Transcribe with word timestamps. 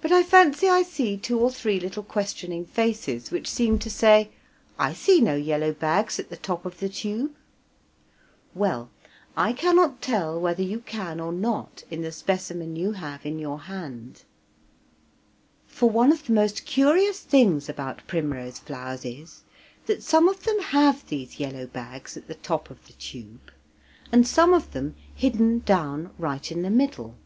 But 0.00 0.12
I 0.12 0.22
fancy 0.22 0.68
I 0.68 0.82
see 0.84 1.16
two 1.16 1.36
or 1.40 1.50
three 1.50 1.80
little 1.80 2.04
questioning 2.04 2.64
faces 2.64 3.32
which 3.32 3.50
seem 3.50 3.80
to 3.80 3.90
say, 3.90 4.30
"I 4.78 4.92
see 4.92 5.20
no 5.20 5.34
yellow 5.34 5.72
bags 5.72 6.20
at 6.20 6.28
the 6.30 6.36
top 6.36 6.64
of 6.64 6.78
the 6.78 6.88
tube." 6.88 7.34
Well, 8.54 8.90
I 9.36 9.54
cannot 9.54 10.00
tell 10.00 10.38
whether 10.40 10.62
you 10.62 10.78
can 10.78 11.18
or 11.18 11.32
not 11.32 11.82
in 11.90 12.02
the 12.02 12.12
specimen 12.12 12.76
you 12.76 12.92
have 12.92 13.26
in 13.26 13.40
your 13.40 13.62
hand; 13.62 14.22
for 15.66 15.90
one 15.90 16.12
of 16.12 16.26
the 16.26 16.32
most 16.32 16.64
curious 16.64 17.18
things 17.22 17.68
about 17.68 18.06
primrose 18.06 18.60
flowers 18.60 19.04
is, 19.04 19.42
that 19.86 20.04
some 20.04 20.28
of 20.28 20.44
them 20.44 20.60
have 20.60 21.08
these 21.08 21.40
yellow 21.40 21.66
bags 21.66 22.16
at 22.16 22.28
the 22.28 22.36
top 22.36 22.70
of 22.70 22.86
the 22.86 22.92
tube 22.92 23.50
and 24.12 24.28
some 24.28 24.54
of 24.54 24.70
them 24.70 24.94
hidden 25.12 25.58
down 25.58 26.12
right 26.18 26.52
in 26.52 26.62
the 26.62 26.70
middle. 26.70 27.16